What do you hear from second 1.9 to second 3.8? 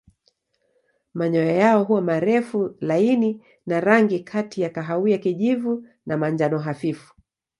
marefu laini na